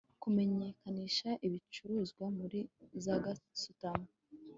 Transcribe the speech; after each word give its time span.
kumenyekanisha 0.21 1.29
ibicuruzwa 1.47 2.25
muri 2.37 2.59
za 3.03 3.15
gasutamo 3.23 4.07